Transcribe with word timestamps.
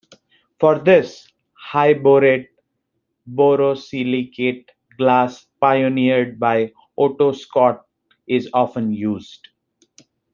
For 0.59 0.79
this, 0.79 1.27
high-borate 1.53 2.47
borosilicate 3.35 4.65
glass 4.97 5.45
pioneered 5.59 6.39
by 6.39 6.73
Otto 6.97 7.33
Schott 7.33 7.85
is 8.25 8.49
often 8.51 8.91
used. 8.91 9.49